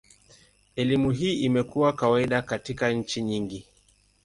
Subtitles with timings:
[0.75, 3.65] Elimu hii imekuwa kawaida katika nchi nyingi.